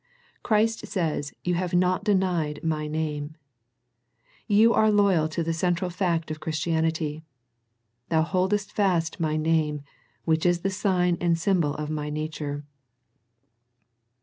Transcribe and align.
Christ 0.41 0.87
says 0.87 1.31
You 1.43 1.53
have 1.53 1.75
not 1.75 2.03
denied 2.03 2.61
My 2.63 2.87
name. 2.87 3.35
You 4.47 4.73
are 4.73 4.89
loyal 4.89 5.27
to 5.29 5.43
the 5.43 5.53
central 5.53 5.91
fact 5.91 6.31
of 6.31 6.39
Christianity. 6.39 7.23
Thou 8.09 8.27
boldest 8.31 8.71
fast 8.73 9.19
My 9.19 9.37
name, 9.37 9.83
which 10.25 10.43
is 10.43 10.61
the 10.61 10.71
sign 10.71 11.19
and 11.21 11.37
symbol 11.37 11.75
of 11.75 11.91
My 11.91 12.09
nature. 12.09 12.65